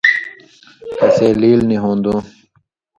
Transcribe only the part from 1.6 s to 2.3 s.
نیۡ ہُون٘دُوں